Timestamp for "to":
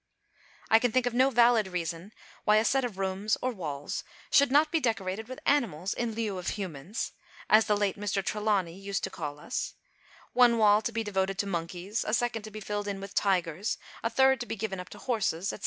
9.03-9.11, 10.81-10.91, 11.37-11.45, 12.45-12.49, 14.39-14.47, 14.89-14.97